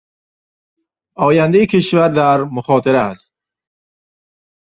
[1.15, 3.35] آیندهی کشور در مخاطره است.